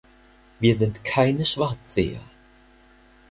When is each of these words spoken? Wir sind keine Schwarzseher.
Wir 0.59 0.75
sind 0.77 1.03
keine 1.05 1.45
Schwarzseher. 1.45 2.21